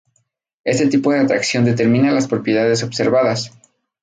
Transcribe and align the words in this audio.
Este 0.63 0.87
tipo 0.87 1.11
de 1.13 1.19
atracción 1.19 1.63
determina 1.63 2.11
las 2.11 2.27
propiedades 2.27 2.81
observadas. 2.81 3.55